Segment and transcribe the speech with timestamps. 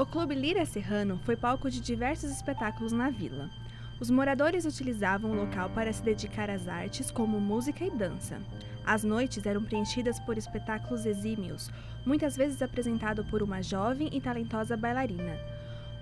[0.00, 3.50] O Clube Lira Serrano foi palco de diversos espetáculos na vila.
[3.98, 8.40] Os moradores utilizavam o local para se dedicar às artes como música e dança.
[8.86, 11.68] As noites eram preenchidas por espetáculos exímios,
[12.06, 15.36] muitas vezes apresentado por uma jovem e talentosa bailarina.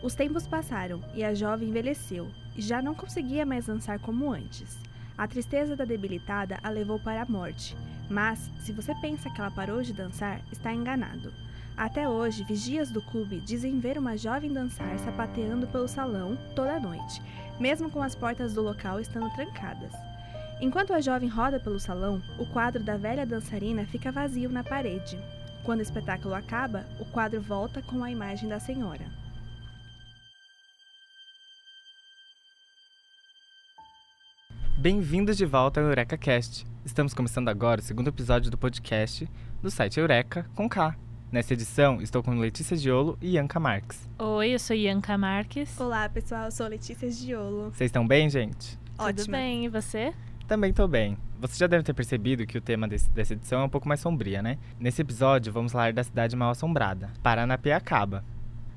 [0.03, 4.79] Os tempos passaram e a jovem envelheceu e já não conseguia mais dançar como antes.
[5.17, 7.75] A tristeza da debilitada a levou para a morte,
[8.11, 11.33] mas se você pensa que ela parou de dançar, está enganado.
[11.77, 17.21] Até hoje, vigias do clube dizem ver uma jovem dançar sapateando pelo salão toda noite,
[17.61, 19.93] mesmo com as portas do local estando trancadas.
[20.59, 25.19] Enquanto a jovem roda pelo salão, o quadro da velha dançarina fica vazio na parede.
[25.65, 29.05] Quando o espetáculo acaba, o quadro volta com a imagem da senhora.
[34.79, 36.67] Bem-vindos de volta ao Eureka Cast.
[36.87, 39.29] Estamos começando agora o segundo episódio do podcast
[39.61, 41.06] do site Eureka com K.
[41.31, 44.09] Nessa edição, estou com Letícia Diolo e Ianca Marques.
[44.17, 45.81] Oi, eu sou Ianca Marques.
[45.81, 47.73] Olá, pessoal, eu sou Letícia Giolo.
[47.73, 48.79] Vocês estão bem, gente?
[48.97, 50.15] Tudo bem, e você?
[50.47, 51.19] Também estou bem.
[51.41, 53.99] Você já deve ter percebido que o tema desse, dessa edição é um pouco mais
[53.99, 54.57] sombria, né?
[54.79, 58.25] Nesse episódio, vamos falar da cidade mal assombrada, Paranapiacaba.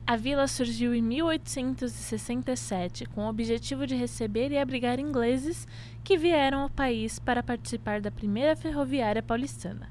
[0.08, 5.67] A vila surgiu em 1867 com o objetivo de receber e abrigar ingleses
[6.03, 9.88] que vieram ao país para participar da primeira ferroviária paulistana.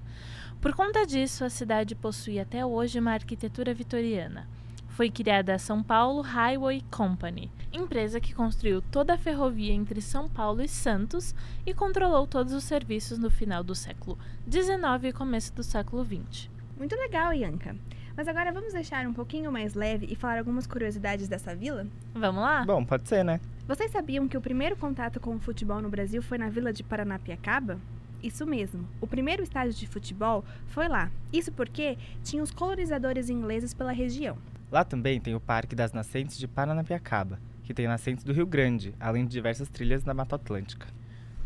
[0.61, 4.48] Por conta disso, a cidade possui até hoje uma arquitetura vitoriana.
[4.89, 10.28] Foi criada a São Paulo Highway Company, empresa que construiu toda a ferrovia entre São
[10.28, 11.33] Paulo e Santos
[11.65, 14.19] e controlou todos os serviços no final do século
[14.50, 16.50] XIX e começo do século XX.
[16.77, 17.77] Muito legal, Ianca.
[18.17, 21.87] Mas agora vamos deixar um pouquinho mais leve e falar algumas curiosidades dessa vila?
[22.12, 22.65] Vamos lá?
[22.65, 23.41] Bom, pode ser, né?
[23.69, 26.83] Vocês sabiam que o primeiro contato com o futebol no Brasil foi na vila de
[26.83, 27.78] Paranapiacaba?
[28.22, 28.88] Isso mesmo.
[29.00, 31.11] O primeiro estádio de futebol foi lá.
[31.33, 34.36] Isso porque tinha os colonizadores ingleses pela região.
[34.70, 38.94] Lá também tem o Parque das Nascentes de Paranapiacaba, que tem nascentes do Rio Grande,
[39.00, 40.87] além de diversas trilhas da Mata Atlântica.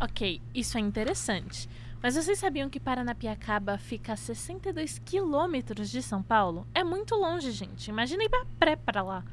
[0.01, 1.69] Ok, isso é interessante.
[2.03, 6.67] Mas vocês sabiam que Paranapiacaba fica a 62 quilômetros de São Paulo?
[6.75, 7.89] É muito longe, gente.
[7.89, 9.25] Imagina ir pra pré pra lá.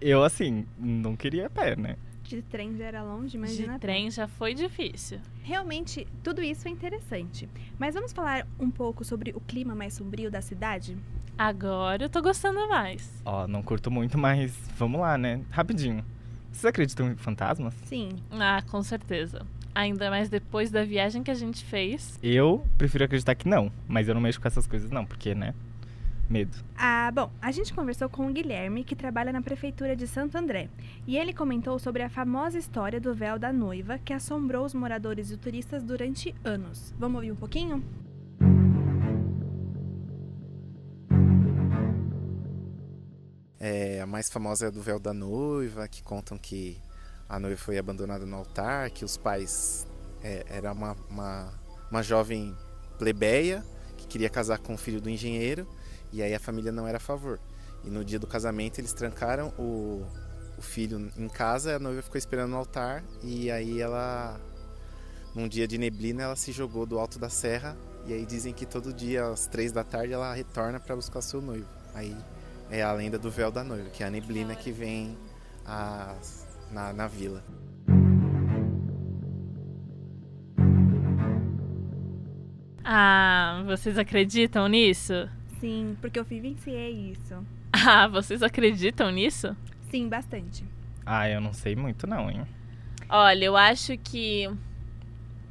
[0.00, 1.96] Eu, assim, não queria pé, né?
[2.24, 3.74] De trem já era longe, imagina.
[3.74, 5.20] De trem já foi difícil.
[5.42, 7.48] Realmente, tudo isso é interessante.
[7.78, 10.96] Mas vamos falar um pouco sobre o clima mais sombrio da cidade?
[11.36, 13.22] Agora eu tô gostando mais.
[13.24, 15.42] Ó, não curto muito, mas vamos lá, né?
[15.50, 16.04] Rapidinho.
[16.50, 17.74] Vocês acreditam em fantasmas?
[17.84, 18.10] Sim.
[18.30, 19.44] Ah, com certeza.
[19.74, 22.18] Ainda mais depois da viagem que a gente fez.
[22.22, 25.52] Eu prefiro acreditar que não, mas eu não mexo com essas coisas não, porque, né?
[26.28, 26.56] Medo.
[26.74, 30.70] Ah, bom, a gente conversou com o Guilherme, que trabalha na prefeitura de Santo André,
[31.06, 35.30] e ele comentou sobre a famosa história do véu da noiva que assombrou os moradores
[35.30, 36.94] e turistas durante anos.
[36.98, 37.84] Vamos ouvir um pouquinho?
[43.60, 46.78] É, a mais famosa é a do véu da noiva, que contam que
[47.28, 49.86] a noiva foi abandonada no altar, que os pais
[50.22, 51.52] é, era uma, uma,
[51.90, 52.54] uma jovem
[52.98, 53.64] plebeia
[53.96, 55.66] que queria casar com o filho do engenheiro
[56.14, 57.40] e aí a família não era a favor.
[57.82, 60.06] E no dia do casamento eles trancaram o,
[60.56, 64.40] o filho em casa, a noiva ficou esperando no altar e aí ela,
[65.34, 67.76] num dia de neblina, ela se jogou do alto da serra
[68.06, 71.42] e aí dizem que todo dia às três da tarde ela retorna para buscar seu
[71.42, 71.68] noivo.
[71.92, 72.16] Aí
[72.70, 75.18] é a lenda do véu da noiva, que é a neblina que vem
[75.66, 76.14] a,
[76.70, 77.42] na, na vila.
[82.84, 85.28] Ah, vocês acreditam nisso?
[85.64, 87.34] Sim, porque eu vivenciei isso.
[87.86, 89.56] Ah, vocês acreditam nisso?
[89.90, 90.64] Sim, bastante.
[91.04, 92.46] Ah, eu não sei muito não, hein?
[93.08, 94.48] Olha, eu acho que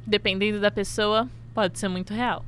[0.06, 2.44] dependendo da pessoa, pode ser muito real.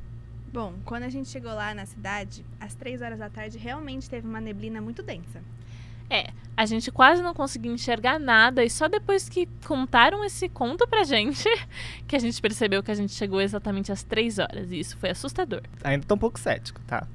[0.53, 4.27] Bom, quando a gente chegou lá na cidade, às três horas da tarde, realmente teve
[4.27, 5.43] uma neblina muito densa.
[6.09, 10.87] É, a gente quase não conseguiu enxergar nada e só depois que contaram esse conto
[10.89, 11.49] pra gente
[12.09, 14.73] que a gente percebeu que a gente chegou exatamente às três horas.
[14.73, 15.63] E isso foi assustador.
[15.85, 17.07] Ainda tô um pouco cético, tá?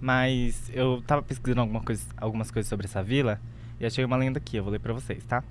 [0.00, 3.40] Mas eu tava pesquisando alguma coisa, algumas coisas sobre essa vila
[3.78, 5.44] e achei uma lenda aqui, eu vou ler pra vocês, tá?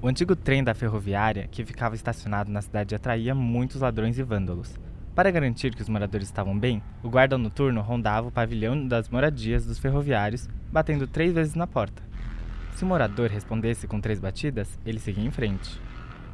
[0.00, 4.78] O antigo trem da ferroviária, que ficava estacionado na cidade, atraía muitos ladrões e vândalos.
[5.14, 9.64] Para garantir que os moradores estavam bem, o guarda noturno rondava o pavilhão das moradias
[9.64, 12.02] dos ferroviários, batendo três vezes na porta.
[12.74, 15.80] Se o morador respondesse com três batidas, ele seguia em frente.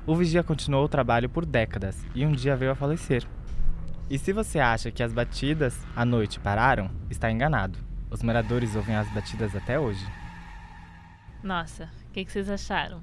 [0.07, 3.25] O vigia continuou o trabalho por décadas e um dia veio a falecer.
[4.11, 7.79] E se você acha que as batidas à noite pararam, está enganado.
[8.11, 10.05] Os moradores ouvem as batidas até hoje.
[11.43, 13.01] Nossa, o que, que vocês acharam?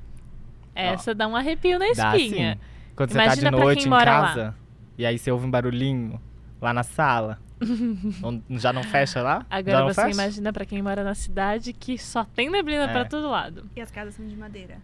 [0.75, 2.53] Essa dá um arrepio na Dá espinha.
[2.55, 2.59] sim.
[2.95, 4.55] Quando Imagina você tá de noite em casa lá.
[4.97, 6.21] e aí você ouve um barulhinho,
[6.59, 7.39] Lá na sala.
[8.19, 9.45] Não- já não fecha lá?
[9.49, 10.13] Agora você fecha?
[10.13, 12.91] imagina pra quem mora na cidade que só tem neblina É.
[12.91, 13.69] pra todo lado.
[13.75, 14.79] E as casas são de madeira.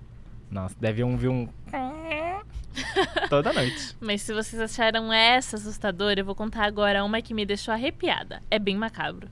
[0.53, 1.49] Nossa, deve um vir um.
[3.27, 3.97] Toda noite.
[3.99, 8.41] Mas se vocês acharam essa assustadora, eu vou contar agora uma que me deixou arrepiada.
[8.51, 9.27] É bem macabro.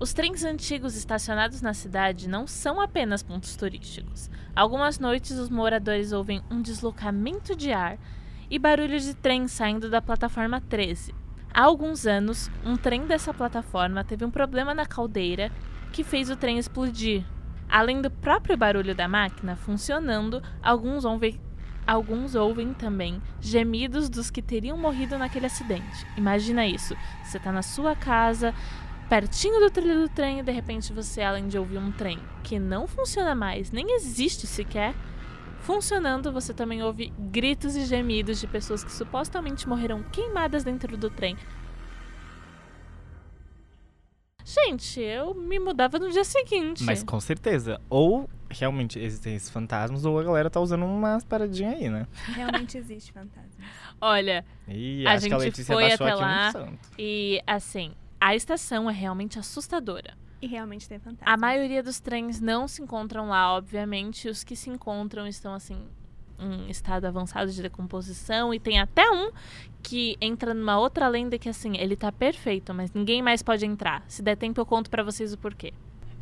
[0.00, 4.28] Os trens antigos estacionados na cidade não são apenas pontos turísticos.
[4.54, 7.96] Algumas noites os moradores ouvem um deslocamento de ar
[8.50, 11.14] e barulhos de trem saindo da plataforma 13.
[11.52, 15.52] Há alguns anos, um trem dessa plataforma teve um problema na caldeira
[15.92, 17.24] que fez o trem explodir.
[17.74, 21.40] Além do próprio barulho da máquina funcionando, alguns ouvem,
[21.84, 26.06] alguns ouvem também gemidos dos que teriam morrido naquele acidente.
[26.16, 28.54] Imagina isso: você está na sua casa,
[29.08, 32.60] pertinho do trilho do trem, e de repente você, além de ouvir um trem que
[32.60, 34.94] não funciona mais, nem existe sequer,
[35.58, 41.10] funcionando, você também ouve gritos e gemidos de pessoas que supostamente morreram queimadas dentro do
[41.10, 41.36] trem.
[44.44, 46.84] Gente, eu me mudava no dia seguinte.
[46.84, 47.80] Mas com certeza.
[47.88, 52.06] Ou realmente existem esses fantasmas, ou a galera tá usando umas paradinhas aí, né?
[52.34, 53.64] Realmente existe fantasma.
[54.00, 56.52] Olha, E A que a gente Letícia foi até lá.
[56.98, 60.14] e assim, a estação é realmente assustadora.
[60.42, 61.32] E realmente tem fantasma.
[61.32, 64.28] A maioria dos trens não se encontram lá, obviamente.
[64.28, 65.78] Os que se encontram estão, assim,
[66.38, 68.52] em estado avançado de decomposição.
[68.52, 69.30] E tem até um
[69.82, 74.02] que entra numa outra lenda que, assim, ele tá perfeito, mas ninguém mais pode entrar.
[74.08, 75.72] Se der tempo, eu conto pra vocês o porquê.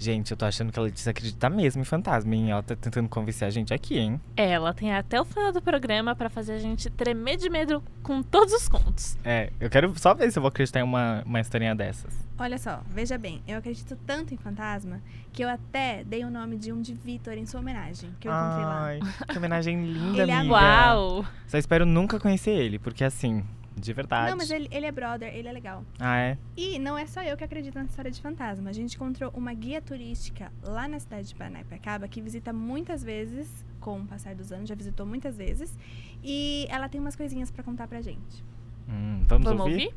[0.03, 2.51] Gente, eu tô achando que a Letícia acredita mesmo em fantasma, hein?
[2.51, 4.21] Ela tá tentando convencer a gente aqui, hein?
[4.37, 8.21] Ela tem até o final do programa pra fazer a gente tremer de medo com
[8.21, 9.17] todos os contos.
[9.25, 12.13] É, eu quero só ver se eu vou acreditar em uma, uma historinha dessas.
[12.37, 15.01] Olha só, veja bem, eu acredito tanto em fantasma
[15.33, 18.33] que eu até dei o nome de um de Vitor em sua homenagem, que eu
[18.33, 18.83] encontrei lá.
[18.83, 20.53] Ai, que homenagem linda, Ele é amiga.
[20.53, 21.25] Uau!
[21.47, 23.45] Só espero nunca conhecer ele, porque assim,
[23.77, 24.31] de verdade.
[24.31, 25.85] Não, mas ele, ele é brother, ele é legal.
[25.99, 26.39] Ah, é?
[26.57, 28.71] E não é só eu que acredito na história de fantasma.
[28.71, 33.65] A gente encontrou uma guia turística lá na cidade de Paranapiacaba que visita muitas vezes,
[33.81, 35.77] com o passar dos anos, já visitou muitas vezes.
[36.23, 38.45] E ela tem umas coisinhas pra contar pra gente.
[38.89, 39.87] Hum, vamos, Vamos ouvir?
[39.87, 39.95] ouvir?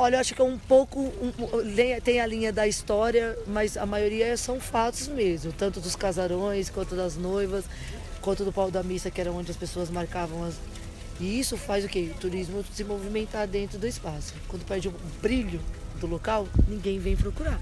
[0.00, 1.00] Olha, acho que é um pouco.
[1.00, 1.32] um-
[2.04, 5.52] tem- a linha da história, mas a maioria são fatos mesmo.
[5.52, 7.64] Tanto dos casarões, quanto das noivas,
[8.22, 10.54] quanto do pau da missa, que era onde as pessoas marcavam as.
[11.18, 12.12] E isso faz o quê?
[12.14, 14.34] O turismo se movimentar dentro do espaço.
[14.46, 15.60] Quando perde o brilho
[15.98, 17.58] do local, ninguém vem procurar.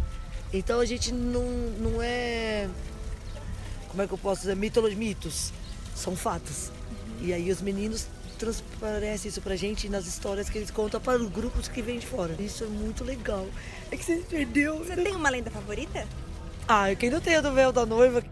[0.53, 1.43] Então a gente não,
[1.81, 2.69] não é.
[3.89, 4.57] Como é que eu posso dizer?
[4.57, 5.53] Mitologia, mitos.
[5.95, 6.71] São fatos.
[7.23, 8.07] E aí os meninos
[8.37, 12.07] transparecem isso pra gente nas histórias que eles contam para os grupos que vêm de
[12.07, 12.35] fora.
[12.39, 13.47] Isso é muito legal.
[13.91, 14.79] É que você perdeu.
[14.79, 16.07] Você tem uma lenda favorita?
[16.69, 18.23] Ah, quem não tem a do véu da noiva?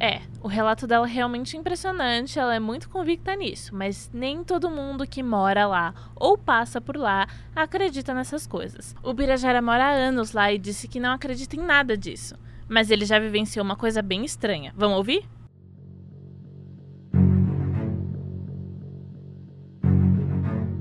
[0.00, 4.70] É, o relato dela é realmente impressionante, ela é muito convicta nisso, mas nem todo
[4.70, 7.26] mundo que mora lá ou passa por lá
[7.56, 8.94] acredita nessas coisas.
[9.02, 12.36] O Birajara mora há anos lá e disse que não acredita em nada disso,
[12.68, 14.72] mas ele já vivenciou uma coisa bem estranha.
[14.76, 15.28] Vamos ouvir?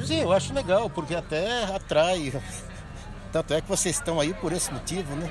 [0.08, 2.34] Sim, eu acho legal, porque até atrai.
[3.30, 5.30] Tanto é que vocês estão aí por esse motivo, né?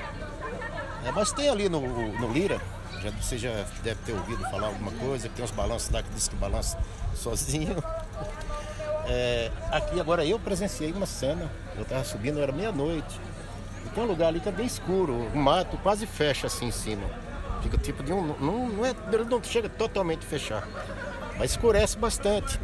[1.03, 2.61] É, mas tem ali no, no Lira,
[3.01, 6.27] já, você já deve ter ouvido falar alguma coisa, tem uns balanços lá que diz
[6.27, 6.77] que balança
[7.15, 7.75] sozinho.
[9.09, 13.21] É, aqui agora eu presenciei uma cena, eu estava subindo, era meia-noite.
[13.95, 17.09] Tem um lugar ali que é bem escuro, o mato quase fecha assim em cima.
[17.63, 18.35] Fica tipo de um.
[18.37, 18.93] Não, não, é,
[19.29, 20.67] não chega totalmente a fechar,
[21.39, 22.59] mas escurece bastante.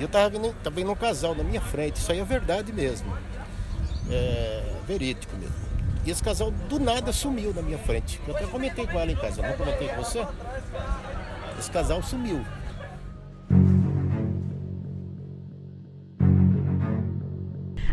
[0.00, 3.14] E eu estava vendo também num casal na minha frente, isso aí é verdade mesmo.
[4.10, 5.54] É verídico mesmo.
[6.06, 8.18] E esse casal do nada sumiu na minha frente.
[8.26, 10.26] Eu até comentei com ela em casa, não comentei com você?
[11.58, 12.42] Esse casal sumiu.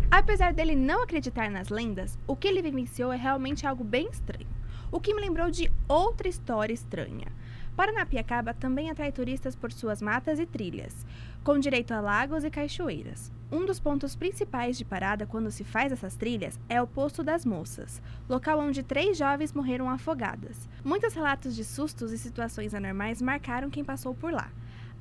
[0.10, 4.48] Apesar dele não acreditar nas lendas, o que ele vivenciou é realmente algo bem estranho.
[4.90, 7.28] O que me lembrou de outra história estranha.
[7.77, 11.05] Paranapiacaba também atrai turistas por suas matas e trilhas,
[11.43, 13.31] com direito a lagos e cachoeiras.
[13.51, 17.46] Um dos pontos principais de parada quando se faz essas trilhas é o Poço das
[17.46, 20.67] Moças, local onde três jovens morreram afogadas.
[20.84, 24.50] Muitos relatos de sustos e situações anormais marcaram quem passou por lá.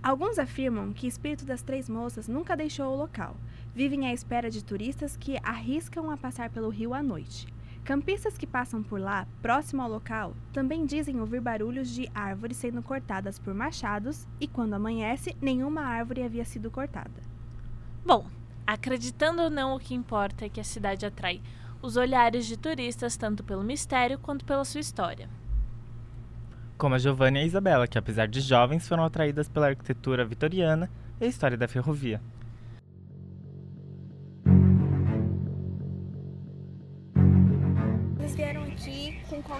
[0.02, 3.38] Alguns afirmam que o espírito das três moças nunca deixou o local.
[3.74, 7.55] Vivem à espera de turistas que arriscam a passar pelo rio à noite.
[7.86, 12.82] Campistas que passam por lá, próximo ao local, também dizem ouvir barulhos de árvores sendo
[12.82, 17.22] cortadas por machados e, quando amanhece, nenhuma árvore havia sido cortada.
[18.04, 18.26] Bom,
[18.66, 21.40] acreditando ou não, o que importa é que a cidade atrai
[21.80, 25.28] os olhares de turistas tanto pelo mistério quanto pela sua história.
[26.76, 30.90] Como a Giovanna e a Isabela, que apesar de jovens foram atraídas pela arquitetura vitoriana
[31.20, 32.20] e a história da ferrovia.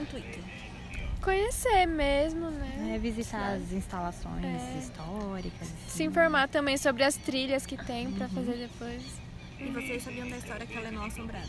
[0.06, 0.38] Intuito?
[1.22, 2.92] Conhecer mesmo, né?
[2.94, 4.78] É, visitar as instalações É.
[4.78, 5.62] históricas.
[5.62, 5.88] assim.
[5.88, 9.02] Se informar também sobre as trilhas que tem pra fazer depois.
[9.58, 11.46] E vocês sabiam da história que ela é não assombrada?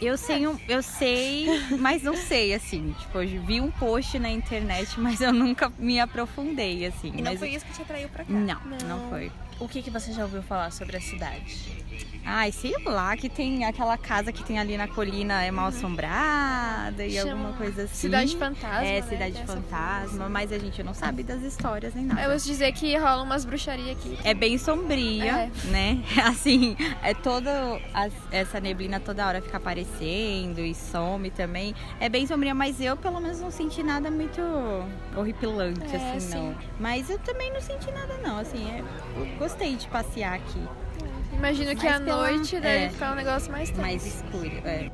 [0.00, 1.46] Eu sei, um- eu sei,
[1.78, 2.94] mas não sei, assim.
[2.98, 7.12] Tipo, eu vi um post na internet, mas eu nunca me aprofundei, assim.
[7.16, 8.32] E não foi isso que te atraiu pra cá?
[8.32, 9.30] Não, não, foi.
[9.60, 11.82] O que, que você já ouviu falar sobre a cidade?
[12.24, 17.04] Ai, sei lá, que tem aquela casa que tem ali na colina é mal assombrada
[17.04, 17.94] e Chama alguma coisa assim.
[17.94, 18.84] Cidade Fantasma.
[18.84, 19.02] É, né?
[19.08, 22.22] Cidade Tem essa Fantasma, mas a gente não sabe das histórias nem nada.
[22.22, 24.16] Eu ouço dizer que rola umas bruxarias aqui.
[24.24, 25.50] É bem sombria, É.
[25.66, 26.02] né?
[26.24, 31.74] Assim, é toda as- essa neblina toda hora fica aparecendo e some também.
[32.00, 34.40] É bem sombria, mas eu pelo menos não senti nada muito
[35.16, 36.34] horripilante, É, assim, sim.
[36.34, 36.54] não.
[36.78, 38.38] Mas eu também não senti nada, não.
[38.38, 38.82] Assim, é-
[39.38, 40.60] gostei de passear aqui.
[41.32, 42.88] Imagino que Mas à pela- noite deve é.
[42.90, 43.80] ficar um negócio mais tenso.
[43.82, 44.90] Mais escuro, é.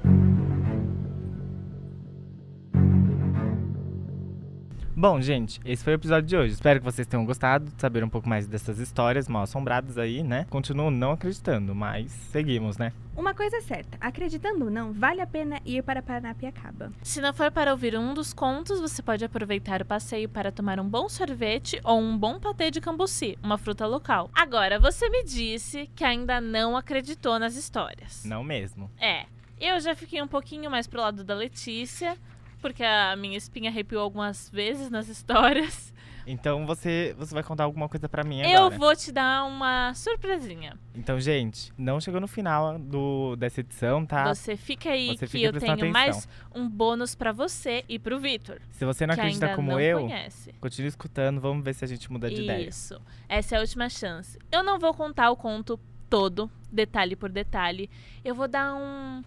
[5.01, 6.55] Bom, gente, esse foi o episódio de hoje.
[6.55, 10.25] Espero que vocês tenham gostado de saber um pouco mais dessas histórias mal assombradas aí,
[10.25, 10.45] né?
[10.51, 12.93] Continuo não acreditando, mas seguimos, né?
[13.17, 16.91] Uma coisa é certa, acreditando ou não, vale a pena ir para Paranapiacaba.
[17.01, 20.81] Se não for para ouvir um dos contos, você pode aproveitar o passeio para tomar
[20.81, 24.29] um bom sorvete ou um bom patê de cambuci, uma fruta local.
[24.35, 28.25] Agora, você me disse que ainda não acreditou nas histórias.
[28.25, 28.91] Não mesmo.
[29.01, 29.27] É,
[29.61, 32.17] eu já fiquei um pouquinho mais pro lado da Letícia,
[32.61, 35.93] porque a minha espinha arrepiou algumas vezes nas histórias.
[36.31, 38.77] Então você, você vai contar alguma coisa pra mim Eu agora.
[38.79, 40.77] vou te dar uma surpresinha.
[40.95, 44.35] Então, gente, não chegou no final do, dessa edição, tá?
[44.35, 45.91] Você fica aí Você que fica eu tenho atenção.
[45.91, 50.53] mais um bônus pra você e pro Vitor, Se você não acredita como eu, conhece.
[50.61, 52.69] continue escutando, vamos ver se a gente muda de ideia.
[52.69, 53.01] Isso.
[53.27, 54.39] Essa é a última chance.
[54.53, 57.89] Eu não vou contar o conto todo, detalhe por detalhe.
[58.23, 59.25] Eu vou dar um,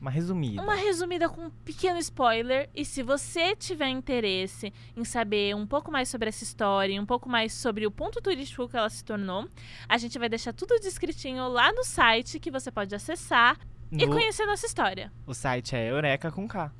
[0.00, 0.62] Uma resumida.
[0.62, 2.68] uma resumida com um pequeno spoiler.
[2.74, 7.06] E se você tiver interesse em saber um pouco mais sobre essa história, e um
[7.06, 9.48] pouco mais sobre o ponto turístico que ela se tornou,
[9.88, 13.58] a gente vai deixar tudo descritinho lá no site que você pode acessar
[13.90, 15.12] e No- conhecer nossa história.
[15.26, 16.70] O site é Eureka com K.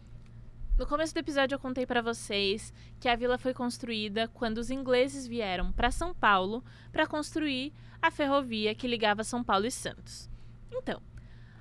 [0.79, 2.71] No começo do episódio eu contei pra vocês
[3.01, 8.11] que a vila foi construída quando os ingleses vieram para São Paulo para construir a
[8.11, 10.29] ferrovia que ligava São Paulo e Santos.
[10.71, 11.01] Então,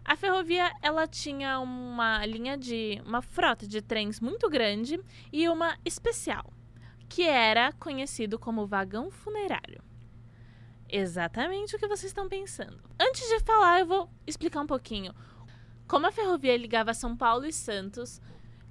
[0.05, 5.01] a ferrovia ela tinha uma linha de uma frota de trens muito grande
[5.33, 6.53] e uma especial,
[7.09, 9.81] que era conhecido como vagão funerário.
[10.87, 12.79] Exatamente o que vocês estão pensando.
[12.99, 15.11] Antes de falar, eu vou explicar um pouquinho.
[15.87, 18.21] Como a ferrovia ligava São Paulo e Santos,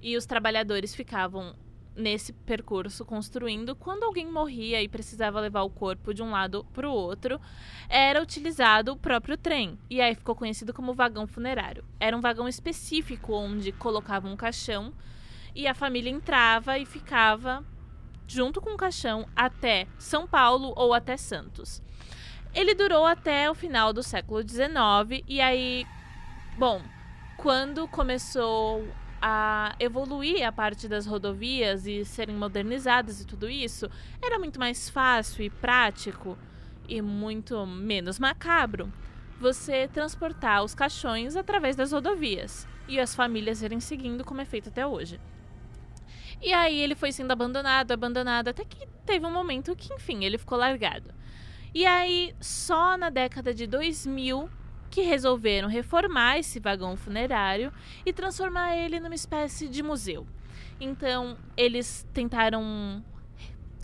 [0.01, 1.53] e os trabalhadores ficavam
[1.95, 3.75] nesse percurso construindo.
[3.75, 7.39] Quando alguém morria e precisava levar o corpo de um lado para o outro,
[7.87, 9.79] era utilizado o próprio trem.
[9.89, 11.85] E aí ficou conhecido como vagão funerário.
[11.99, 14.93] Era um vagão específico onde colocavam um caixão
[15.55, 17.63] e a família entrava e ficava
[18.27, 21.81] junto com o caixão até São Paulo ou até Santos.
[22.53, 25.85] Ele durou até o final do século XIX e aí,
[26.57, 26.81] bom,
[27.37, 28.85] quando começou
[29.27, 33.89] a evoluir a parte das rodovias e serem modernizadas e tudo isso,
[34.21, 36.37] era muito mais fácil e prático
[36.87, 38.93] e muito menos macabro
[39.39, 44.69] você transportar os caixões através das rodovias e as famílias irem seguindo como é feito
[44.69, 45.19] até hoje.
[46.39, 50.37] E aí ele foi sendo abandonado, abandonado, até que teve um momento que, enfim, ele
[50.37, 51.11] ficou largado.
[51.73, 54.47] E aí, só na década de 2000
[54.95, 57.69] que resolveram reformar esse vagão funerário
[58.05, 60.25] e transformar ele numa espécie de museu.
[60.79, 63.03] Então, eles tentaram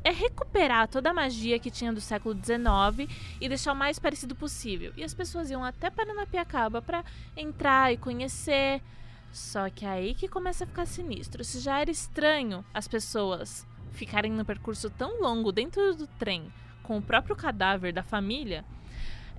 [0.05, 4.33] é recuperar toda a magia que tinha do século XIX e deixar o mais parecido
[4.33, 4.93] possível.
[4.95, 7.03] E as pessoas iam até Paranapiacaba para
[7.35, 8.81] entrar e conhecer.
[9.33, 11.43] Só que aí que começa a ficar sinistro.
[11.43, 16.49] Se já era estranho as pessoas ficarem no percurso tão longo dentro do trem
[16.81, 18.63] com o próprio cadáver da família,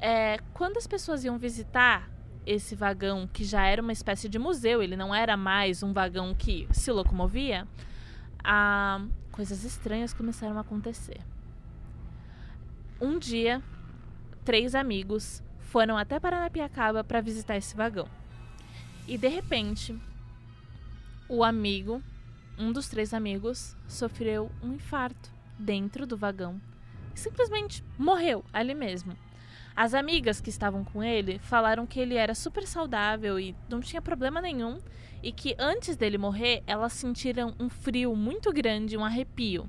[0.02, 2.10] é, quando as pessoas iam visitar
[2.44, 6.34] esse vagão, que já era uma espécie de museu, ele não era mais um vagão
[6.34, 7.68] que se locomovia,
[9.30, 11.20] coisas estranhas começaram a acontecer.
[13.00, 13.62] Um dia,
[14.44, 18.08] três amigos foram até Paranapiacaba para visitar esse vagão.
[19.06, 19.96] E de repente,
[21.28, 22.02] o amigo,
[22.58, 26.60] um dos três amigos, sofreu um infarto dentro do vagão.
[27.14, 29.16] Simplesmente morreu ali mesmo.
[29.74, 34.02] As amigas que estavam com ele falaram que ele era super saudável e não tinha
[34.02, 34.78] problema nenhum,
[35.22, 39.68] e que antes dele morrer, elas sentiram um frio muito grande, um arrepio.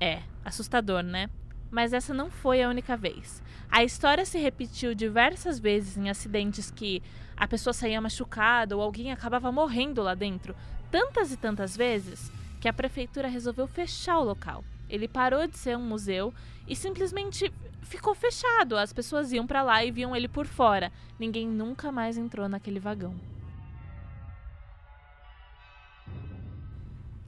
[0.00, 1.30] É, assustador, né?
[1.70, 3.42] Mas essa não foi a única vez.
[3.70, 7.02] A história se repetiu diversas vezes em acidentes que
[7.36, 10.54] a pessoa saía machucada ou alguém acabava morrendo lá dentro,
[10.90, 14.62] tantas e tantas vezes que a prefeitura resolveu fechar o local.
[14.88, 16.32] Ele parou de ser um museu
[16.68, 17.52] e simplesmente
[17.84, 18.76] ficou fechado.
[18.76, 20.90] As pessoas iam para lá e viam ele por fora.
[21.18, 23.14] Ninguém nunca mais entrou naquele vagão.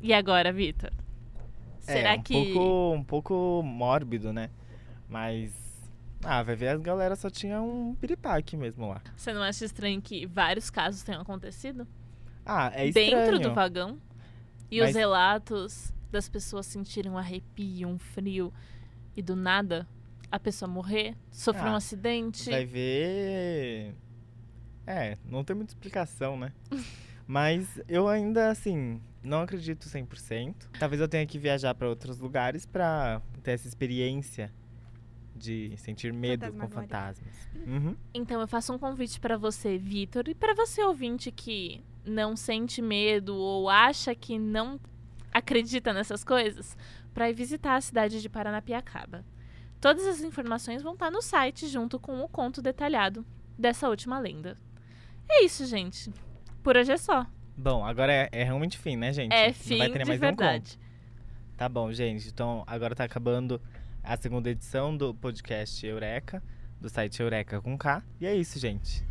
[0.00, 0.92] E agora, Vitor?
[1.80, 4.50] Será é, um que pouco, um pouco mórbido, né?
[5.08, 5.52] Mas
[6.25, 9.00] ah, vai ver as galera só tinha um piripaque mesmo lá.
[9.16, 11.86] você não acha estranho que vários casos tenham acontecido
[12.44, 13.10] Ah, é estranho.
[13.10, 13.98] dentro do vagão?
[14.70, 18.52] E os Mas- relatos das pessoas sentirem um arrepio, um frio
[19.16, 19.86] e do nada
[20.30, 22.50] a pessoa morrer, sofrer Ah, um acidente.
[22.50, 23.95] Vai ver.
[24.87, 26.52] É, não tem muita explicação, né?
[27.26, 30.54] Mas eu ainda, assim, não acredito 100%.
[30.78, 34.52] Talvez eu tenha que viajar para outros lugares para ter essa experiência
[35.35, 37.35] de sentir medo com fantasmas.
[37.66, 37.97] Uhum.
[38.14, 42.80] Então eu faço um convite pra você, Vitor, e pra você ouvinte que não sente
[42.80, 44.80] medo ou acha que não
[45.33, 46.76] acredita nessas coisas,
[47.12, 49.25] pra ir visitar a cidade de Paranapiacaba.
[49.87, 53.25] Todas as informações vão estar no site junto com o conto detalhado
[53.57, 54.59] dessa última lenda.
[55.28, 56.12] É isso, gente.
[56.61, 57.25] Por hoje é só.
[57.57, 59.33] Bom, agora é, é realmente fim, né, gente?
[59.33, 60.76] É Não fim vai ter de mais nenhum verdade.
[60.76, 61.57] conto.
[61.57, 62.26] Tá bom, gente.
[62.26, 63.62] Então agora tá acabando
[64.02, 66.43] a segunda edição do podcast Eureka,
[66.81, 68.02] do site Eureka com K.
[68.21, 69.05] E é isso, gente.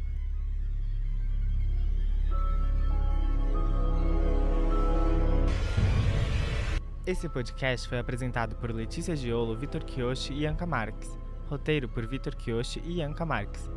[7.07, 11.15] Esse podcast foi apresentado por Letícia Giolo, Vitor Kiyoshi e Anka Marques.
[11.47, 13.69] Roteiro por Vitor Kiyoshi e Anka Marques.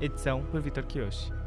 [0.00, 1.37] Edição por Vitor Kiyoshi.